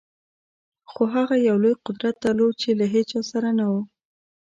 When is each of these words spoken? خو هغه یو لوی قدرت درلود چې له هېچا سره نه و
خو 0.91 1.01
هغه 1.15 1.35
یو 1.47 1.55
لوی 1.63 1.75
قدرت 1.85 2.15
درلود 2.23 2.53
چې 2.61 2.69
له 2.79 2.85
هېچا 2.93 3.21
سره 3.31 3.49
نه 3.59 3.65
و 3.71 3.73